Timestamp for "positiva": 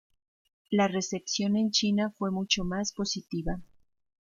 2.91-3.61